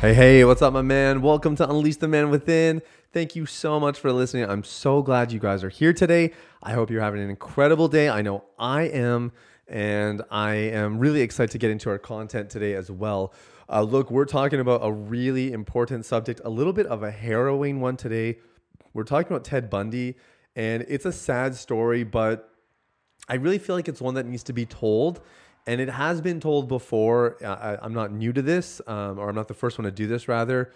[0.00, 1.20] Hey, hey, what's up, my man?
[1.20, 2.80] Welcome to Unleash the Man Within.
[3.12, 4.48] Thank you so much for listening.
[4.48, 6.32] I'm so glad you guys are here today.
[6.62, 8.08] I hope you're having an incredible day.
[8.08, 9.30] I know I am,
[9.68, 13.34] and I am really excited to get into our content today as well.
[13.68, 17.82] Uh, look, we're talking about a really important subject, a little bit of a harrowing
[17.82, 18.38] one today.
[18.94, 20.16] We're talking about Ted Bundy,
[20.56, 22.54] and it's a sad story, but
[23.28, 25.20] I really feel like it's one that needs to be told
[25.70, 27.36] and it has been told before.
[27.44, 30.08] I, am not new to this, um, or I'm not the first one to do
[30.08, 30.72] this, rather.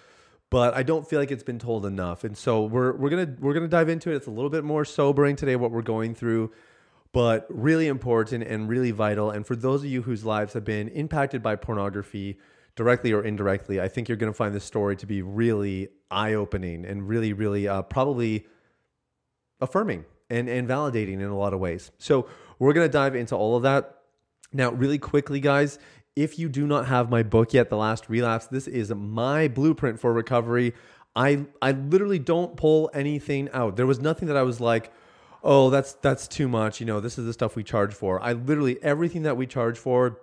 [0.51, 3.55] But I don't feel like it's been told enough, and so we're we're gonna we're
[3.55, 4.15] gonna dive into it.
[4.15, 6.53] It's a little bit more sobering today what we're going through,
[7.13, 9.31] but really important and really vital.
[9.33, 12.39] And for those of you whose lives have been impacted by pornography,
[12.77, 16.85] directly or indirectly, I think you're gonna find this story to be really eye opening
[16.85, 18.47] and really really uh, probably
[19.61, 21.91] affirming and and validating in a lot of ways.
[21.99, 22.29] So
[22.61, 24.03] we're gonna dive into all of that.
[24.55, 25.81] Now, really quickly, guys,
[26.15, 29.99] if you do not have my book yet, The Last Relapse, this is my blueprint
[29.99, 30.73] for recovery.
[31.17, 33.77] I I literally don't pull anything out.
[33.77, 34.93] There was nothing that I was like,
[35.43, 38.23] "Oh, that's that's too much." You know, this is the stuff we charge for.
[38.23, 40.21] I literally everything that we charge for,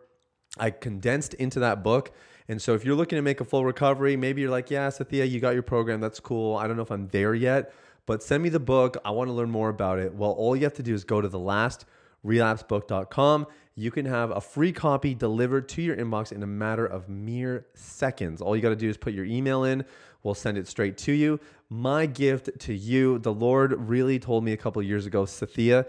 [0.58, 2.12] I condensed into that book.
[2.48, 5.30] And so if you're looking to make a full recovery, maybe you're like, "Yeah, Sathya,
[5.30, 6.00] you got your program.
[6.00, 6.58] That's cool.
[6.58, 7.74] I don't know if I'm there yet,
[8.06, 8.98] but send me the book.
[9.06, 11.22] I want to learn more about it." Well, all you have to do is go
[11.22, 11.86] to the last
[12.26, 17.08] relapsebook.com you can have a free copy delivered to your inbox in a matter of
[17.08, 18.42] mere seconds.
[18.42, 19.86] All you got to do is put your email in,
[20.24, 21.40] we'll send it straight to you.
[21.70, 25.86] My gift to you, the Lord really told me a couple years ago, Sathya,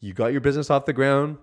[0.00, 1.36] you got your business off the ground,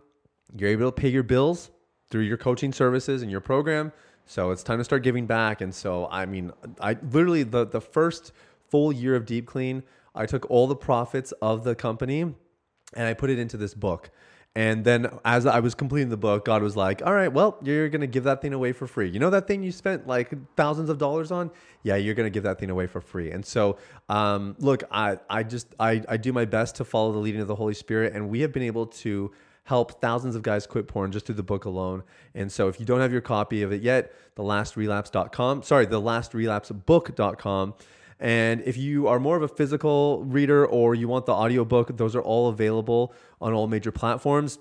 [0.55, 1.69] you're able to pay your bills
[2.09, 3.91] through your coaching services and your program.
[4.25, 5.61] So it's time to start giving back.
[5.61, 8.31] And so, I mean, I literally, the, the first
[8.69, 9.83] full year of Deep Clean,
[10.15, 14.11] I took all the profits of the company and I put it into this book.
[14.55, 17.89] And then as I was completing the book, God was like, all right, well, you're
[17.89, 19.09] going to give that thing away for free.
[19.09, 21.49] You know that thing you spent like thousands of dollars on?
[21.81, 23.31] Yeah, you're going to give that thing away for free.
[23.31, 23.77] And so,
[24.09, 27.47] um, look, I, I just, I, I do my best to follow the leading of
[27.47, 28.13] the Holy Spirit.
[28.13, 29.31] And we have been able to
[29.63, 32.03] help thousands of guys quit porn just through the book alone.
[32.35, 36.01] And so if you don't have your copy of it yet, the lastrelapse.com, sorry, the
[36.01, 37.73] lastrelapsebook.com
[38.19, 42.15] and if you are more of a physical reader or you want the audiobook, those
[42.15, 44.59] are all available on all major platforms.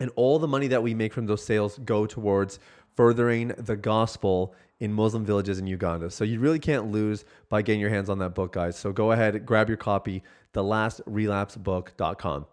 [0.00, 2.58] And all the money that we make from those sales go towards
[2.96, 6.10] furthering the gospel in Muslim villages in Uganda.
[6.10, 8.78] So you really can't lose by getting your hands on that book, guys.
[8.78, 10.22] So go ahead, grab your copy,
[10.54, 12.46] thelastrelapsebook.com.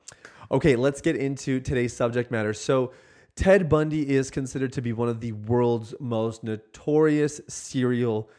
[0.51, 2.53] Okay, let's get into today's subject matter.
[2.53, 2.91] So
[3.35, 8.33] Ted Bundy is considered to be one of the world's most notorious serial killers.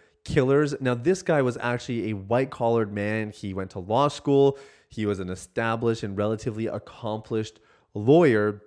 [0.81, 3.31] Now, this guy was actually a white collared man.
[3.31, 4.59] He went to law school,
[4.89, 7.61] he was an established and relatively accomplished
[7.95, 8.63] lawyer.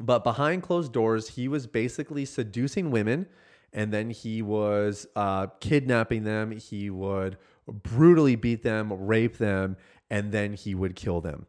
[0.00, 3.26] But behind closed doors, he was basically seducing women
[3.74, 6.52] and then he was uh, kidnapping them.
[6.52, 9.76] He would brutally beat them, rape them,
[10.08, 11.46] and then he would kill them.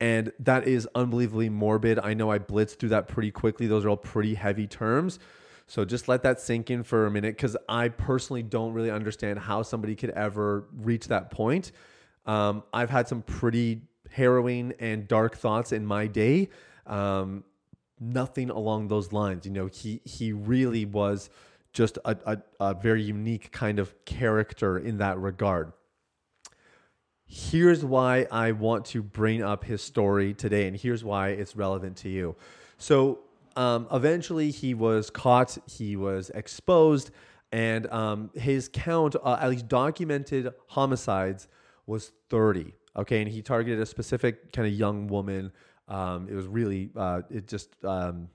[0.00, 1.98] And that is unbelievably morbid.
[2.00, 3.66] I know I blitzed through that pretty quickly.
[3.66, 5.18] Those are all pretty heavy terms.
[5.70, 9.38] So just let that sink in for a minute because I personally don't really understand
[9.38, 11.70] how somebody could ever reach that point.
[12.26, 16.48] Um, I've had some pretty harrowing and dark thoughts in my day.
[16.88, 17.44] Um,
[18.00, 19.46] nothing along those lines.
[19.46, 21.30] You know, he he really was
[21.72, 25.72] just a, a, a very unique kind of character in that regard.
[27.26, 31.96] Here's why I want to bring up his story today, and here's why it's relevant
[31.98, 32.34] to you.
[32.76, 33.20] So
[33.56, 37.10] um, eventually, he was caught, he was exposed,
[37.52, 41.48] and um, his count, uh, at least documented homicides,
[41.86, 42.72] was 30.
[42.96, 45.52] Okay, and he targeted a specific kind of young woman.
[45.88, 48.28] Um, it was really, uh, it just um,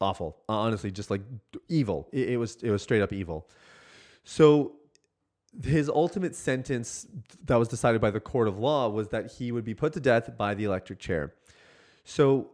[0.00, 0.38] awful.
[0.48, 1.22] Honestly, just like
[1.68, 2.08] evil.
[2.12, 3.48] It, it was, it was straight up evil.
[4.24, 4.76] So
[5.64, 7.06] his ultimate sentence
[7.44, 10.00] that was decided by the court of law was that he would be put to
[10.00, 11.34] death by the electric chair.
[12.04, 12.50] So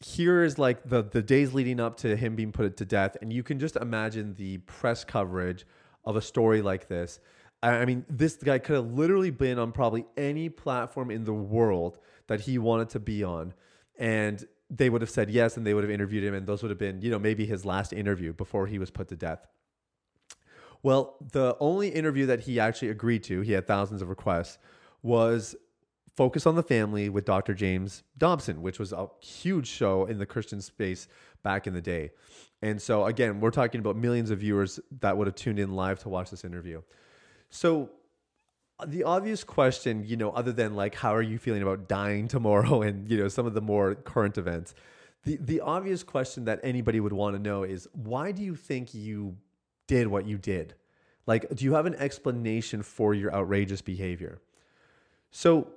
[0.00, 3.32] here is like the the days leading up to him being put to death, and
[3.32, 5.66] you can just imagine the press coverage
[6.04, 7.20] of a story like this.
[7.62, 11.98] I mean, this guy could have literally been on probably any platform in the world
[12.26, 13.52] that he wanted to be on,
[13.98, 16.70] and they would have said yes, and they would have interviewed him, and those would
[16.70, 19.46] have been, you know, maybe his last interview before he was put to death.
[20.82, 24.56] Well, the only interview that he actually agreed to, he had thousands of requests,
[25.02, 25.54] was
[26.16, 27.54] Focus on the Family with Dr.
[27.54, 31.08] James Dobson, which was a huge show in the Christian space
[31.42, 32.10] back in the day.
[32.62, 35.98] And so, again, we're talking about millions of viewers that would have tuned in live
[36.00, 36.82] to watch this interview.
[37.48, 37.90] So,
[38.78, 42.28] uh, the obvious question, you know, other than like, how are you feeling about dying
[42.36, 44.74] tomorrow and, you know, some of the more current events,
[45.24, 48.94] the, the obvious question that anybody would want to know is why do you think
[48.94, 49.36] you
[49.86, 50.74] did what you did?
[51.26, 54.40] Like, do you have an explanation for your outrageous behavior?
[55.30, 55.68] So,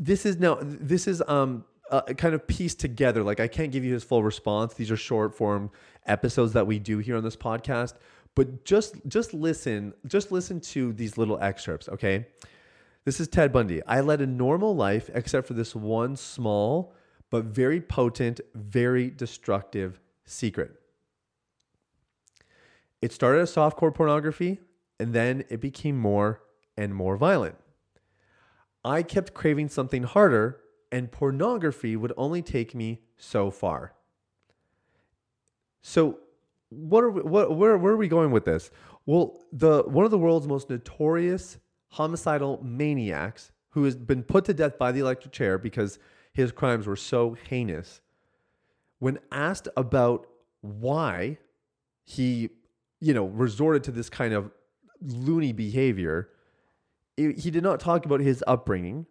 [0.00, 3.22] this is now, this is, um, uh, kind of pieced together.
[3.22, 4.74] Like I can't give you his full response.
[4.74, 5.70] These are short form
[6.06, 7.94] episodes that we do here on this podcast.
[8.36, 12.26] But just just listen, just listen to these little excerpts, okay?
[13.04, 13.82] This is Ted Bundy.
[13.86, 16.94] I led a normal life except for this one small
[17.30, 20.72] but very potent, very destructive secret.
[23.00, 24.60] It started as softcore pornography
[24.98, 26.42] and then it became more
[26.76, 27.56] and more violent.
[28.84, 30.60] I kept craving something harder
[30.92, 33.94] and pornography would only take me so far.
[35.82, 36.18] So,
[36.70, 38.70] what are we, what where where are we going with this?
[39.06, 44.54] Well, the one of the world's most notorious homicidal maniacs who has been put to
[44.54, 45.98] death by the electric chair because
[46.32, 48.00] his crimes were so heinous.
[48.98, 50.26] When asked about
[50.60, 51.38] why
[52.04, 52.50] he,
[53.00, 54.50] you know, resorted to this kind of
[55.00, 56.28] loony behavior,
[57.28, 59.06] he did not talk about his upbringing.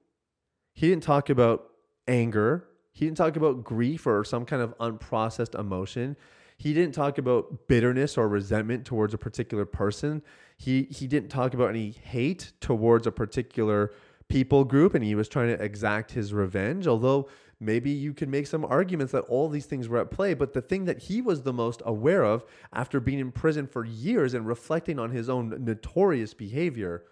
[0.73, 1.69] He didn't talk about
[2.07, 2.65] anger.
[2.91, 6.17] He didn't talk about grief or some kind of unprocessed emotion.
[6.57, 10.21] He didn't talk about bitterness or resentment towards a particular person.
[10.57, 13.93] He he didn't talk about any hate towards a particular
[14.27, 17.29] people group and he was trying to exact his revenge, although
[17.59, 20.61] maybe you could make some arguments that all these things were at play, but the
[20.61, 24.47] thing that he was the most aware of after being in prison for years and
[24.47, 27.03] reflecting on his own notorious behavior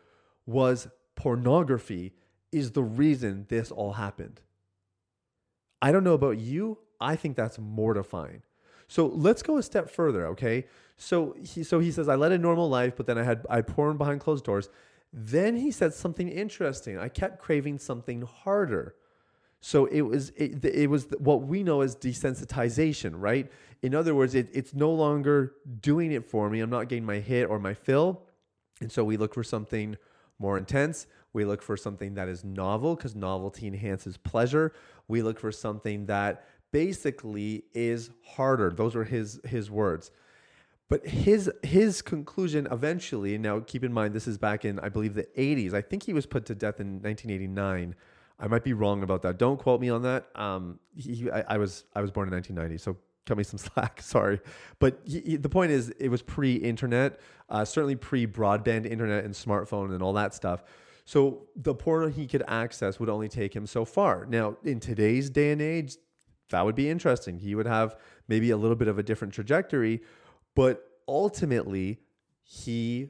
[0.47, 2.13] was pornography
[2.51, 4.41] is the reason this all happened.
[5.81, 6.79] I don't know about you.
[6.99, 8.41] I think that's mortifying.
[8.88, 10.65] So let's go a step further, okay?
[10.95, 13.61] So he so he says I led a normal life, but then I had I
[13.61, 14.69] porn behind closed doors.
[15.13, 16.97] Then he said something interesting.
[16.97, 18.95] I kept craving something harder.
[19.59, 23.51] So it was it, it was what we know as desensitization, right?
[23.81, 26.61] In other words, it, it's no longer doing it for me.
[26.61, 28.23] I'm not getting my hit or my fill,
[28.79, 29.97] and so we look for something
[30.39, 31.07] more intense.
[31.33, 34.73] We look for something that is novel because novelty enhances pleasure.
[35.07, 38.71] We look for something that basically is harder.
[38.71, 40.11] Those were his his words.
[40.89, 45.13] But his his conclusion eventually, now keep in mind this is back in I believe
[45.13, 45.73] the 80s.
[45.73, 47.95] I think he was put to death in 1989.
[48.39, 49.37] I might be wrong about that.
[49.37, 50.27] Don't quote me on that.
[50.35, 52.97] Um, he, I, I was I was born in 1990, so
[53.27, 54.01] cut me some slack.
[54.01, 54.39] Sorry,
[54.79, 57.19] but he, he, the point is, it was pre-internet,
[57.50, 60.63] uh, certainly pre-broadband internet and smartphone and all that stuff.
[61.06, 64.25] So the porn he could access would only take him so far.
[64.25, 65.95] Now, in today's day and age,
[66.50, 67.39] that would be interesting.
[67.39, 67.95] He would have
[68.27, 70.01] maybe a little bit of a different trajectory,
[70.56, 72.00] but ultimately,
[72.44, 73.09] he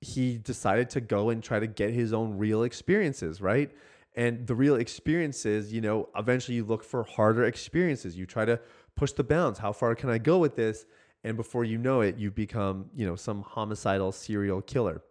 [0.00, 3.70] he decided to go and try to get his own real experiences, right?
[4.16, 8.16] And the real experiences, you know, eventually you look for harder experiences.
[8.16, 8.60] You try to
[8.96, 9.58] push the bounds.
[9.58, 10.84] How far can I go with this?
[11.24, 15.02] And before you know it, you become, you know, some homicidal serial killer.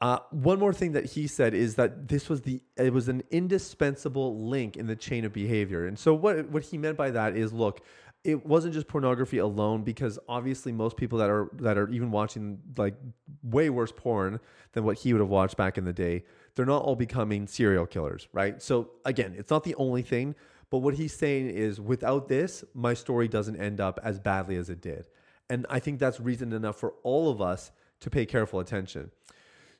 [0.00, 3.22] Uh, one more thing that he said is that this was the it was an
[3.30, 5.86] indispensable link in the chain of behavior.
[5.86, 7.80] And so what what he meant by that is look,
[8.22, 12.58] it wasn't just pornography alone because obviously most people that are that are even watching
[12.76, 12.94] like
[13.42, 14.40] way worse porn
[14.72, 17.86] than what he would have watched back in the day, they're not all becoming serial
[17.86, 18.60] killers, right?
[18.60, 20.34] So again, it's not the only thing,
[20.74, 24.68] but what he's saying is without this, my story doesn't end up as badly as
[24.68, 25.06] it did.
[25.48, 29.12] And I think that's reason enough for all of us to pay careful attention.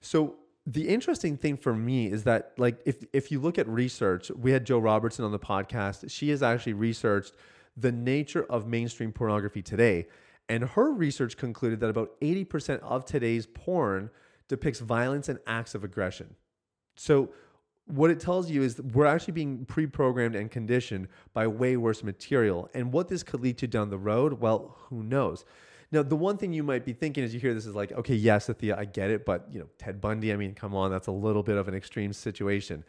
[0.00, 4.30] So the interesting thing for me is that like if if you look at research,
[4.30, 6.08] we had Jo Robertson on the podcast.
[6.12, 7.32] She has actually researched
[7.76, 10.06] the nature of mainstream pornography today.
[10.48, 14.10] And her research concluded that about 80% of today's porn
[14.46, 16.36] depicts violence and acts of aggression.
[16.94, 17.30] So
[17.86, 22.68] what it tells you is we're actually being pre-programmed and conditioned by way worse material.
[22.74, 25.44] And what this could lead to down the road, well, who knows?
[25.92, 28.14] Now, the one thing you might be thinking as you hear this is like, okay,
[28.14, 31.06] yes, Sathya, I get it, but you know, Ted Bundy, I mean, come on, that's
[31.06, 32.84] a little bit of an extreme situation.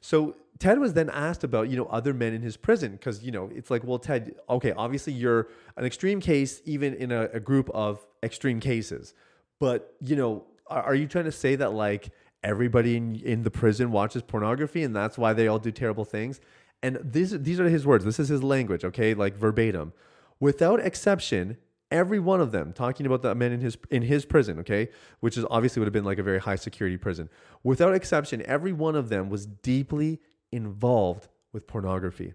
[0.00, 3.30] So Ted was then asked about, you know, other men in his prison because, you
[3.30, 7.40] know, it's like, well, Ted, okay, obviously you're an extreme case, even in a, a
[7.40, 9.14] group of extreme cases.
[9.58, 12.10] But, you know, are, are you trying to say that like
[12.42, 16.40] everybody in, in the prison watches pornography and that's why they all do terrible things?
[16.82, 18.04] And these, these are his words.
[18.04, 19.14] This is his language, okay?
[19.14, 19.92] Like verbatim.
[20.40, 21.56] Without exception,
[21.90, 24.90] Every one of them, talking about that man in his in his prison, okay,
[25.20, 27.30] which is obviously would have been like a very high security prison.
[27.62, 30.20] Without exception, every one of them was deeply
[30.52, 32.34] involved with pornography.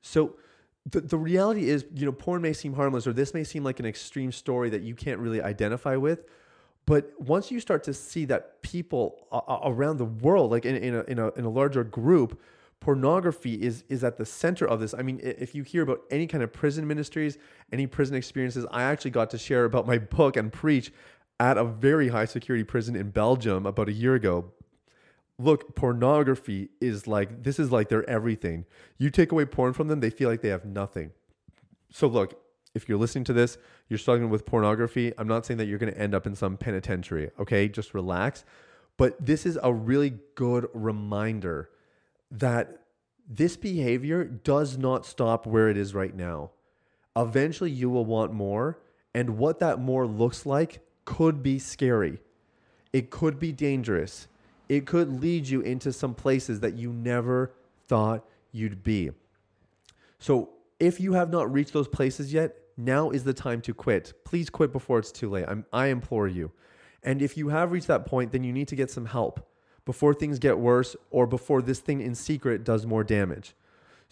[0.00, 0.36] So
[0.88, 3.80] the, the reality is, you know, porn may seem harmless or this may seem like
[3.80, 6.24] an extreme story that you can't really identify with.
[6.86, 9.28] But once you start to see that people
[9.64, 12.40] around the world, like in, in, a, in, a, in a larger group,
[12.80, 14.94] pornography is is at the center of this.
[14.94, 17.38] I mean, if you hear about any kind of prison ministries,
[17.72, 20.90] any prison experiences, I actually got to share about my book and preach
[21.38, 24.52] at a very high security prison in Belgium about a year ago.
[25.38, 28.64] Look, pornography is like this is like their everything.
[28.98, 31.12] You take away porn from them, they feel like they have nothing.
[31.90, 32.40] So look,
[32.74, 33.58] if you're listening to this,
[33.88, 36.56] you're struggling with pornography, I'm not saying that you're going to end up in some
[36.56, 37.68] penitentiary, okay?
[37.68, 38.44] Just relax.
[38.96, 41.70] But this is a really good reminder
[42.30, 42.82] that
[43.28, 46.50] this behavior does not stop where it is right now.
[47.16, 48.78] Eventually, you will want more,
[49.14, 52.20] and what that more looks like could be scary.
[52.92, 54.28] It could be dangerous.
[54.68, 57.52] It could lead you into some places that you never
[57.88, 59.10] thought you'd be.
[60.18, 64.12] So, if you have not reached those places yet, now is the time to quit.
[64.24, 65.44] Please quit before it's too late.
[65.48, 66.52] I'm, I implore you.
[67.02, 69.46] And if you have reached that point, then you need to get some help
[69.84, 73.54] before things get worse or before this thing in secret does more damage.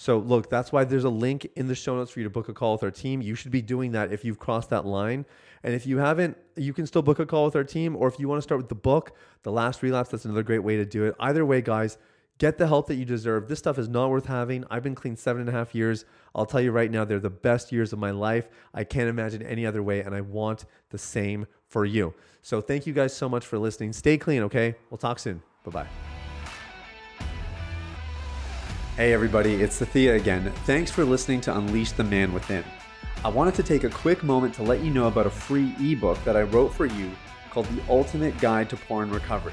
[0.01, 2.49] So, look, that's why there's a link in the show notes for you to book
[2.49, 3.21] a call with our team.
[3.21, 5.27] You should be doing that if you've crossed that line.
[5.65, 7.97] And if you haven't, you can still book a call with our team.
[7.97, 10.61] Or if you want to start with the book, The Last Relapse, that's another great
[10.61, 11.17] way to do it.
[11.19, 11.99] Either way, guys,
[12.39, 13.49] get the help that you deserve.
[13.49, 14.65] This stuff is not worth having.
[14.71, 16.05] I've been clean seven and a half years.
[16.35, 18.49] I'll tell you right now, they're the best years of my life.
[18.73, 20.01] I can't imagine any other way.
[20.01, 22.15] And I want the same for you.
[22.43, 23.93] So, thank you guys so much for listening.
[23.93, 24.77] Stay clean, okay?
[24.91, 25.43] We'll talk soon.
[25.65, 25.87] Bye bye.
[28.97, 30.53] Hey, everybody, it's Sathya again.
[30.65, 32.65] Thanks for listening to Unleash the Man Within.
[33.25, 36.23] I wanted to take a quick moment to let you know about a free ebook
[36.25, 37.11] that I wrote for you
[37.51, 39.53] called The Ultimate Guide to Porn Recovery.